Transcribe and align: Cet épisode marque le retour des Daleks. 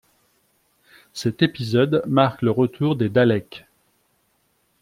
Cet 1.13 1.43
épisode 1.43 2.01
marque 2.07 2.41
le 2.41 2.49
retour 2.49 2.95
des 2.95 3.07
Daleks. 3.07 3.65